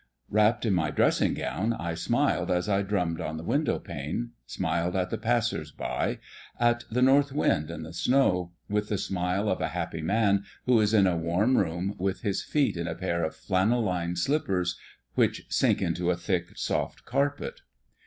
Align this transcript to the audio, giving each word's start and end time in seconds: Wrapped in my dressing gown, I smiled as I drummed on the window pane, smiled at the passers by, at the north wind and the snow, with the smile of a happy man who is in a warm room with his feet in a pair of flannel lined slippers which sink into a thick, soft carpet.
Wrapped 0.31 0.65
in 0.65 0.73
my 0.73 0.89
dressing 0.89 1.35
gown, 1.35 1.73
I 1.73 1.93
smiled 1.93 2.49
as 2.49 2.67
I 2.67 2.81
drummed 2.81 3.21
on 3.21 3.37
the 3.37 3.43
window 3.43 3.77
pane, 3.77 4.31
smiled 4.47 4.95
at 4.95 5.11
the 5.11 5.17
passers 5.19 5.69
by, 5.71 6.17
at 6.59 6.85
the 6.89 7.03
north 7.03 7.31
wind 7.31 7.69
and 7.69 7.85
the 7.85 7.93
snow, 7.93 8.51
with 8.67 8.89
the 8.89 8.97
smile 8.97 9.47
of 9.47 9.61
a 9.61 9.67
happy 9.77 10.01
man 10.01 10.43
who 10.65 10.81
is 10.81 10.95
in 10.95 11.05
a 11.05 11.15
warm 11.15 11.55
room 11.55 11.93
with 11.99 12.21
his 12.21 12.41
feet 12.41 12.77
in 12.77 12.87
a 12.87 12.95
pair 12.95 13.23
of 13.23 13.35
flannel 13.35 13.83
lined 13.83 14.17
slippers 14.17 14.75
which 15.13 15.45
sink 15.49 15.83
into 15.83 16.09
a 16.09 16.17
thick, 16.17 16.57
soft 16.57 17.05
carpet. 17.05 17.61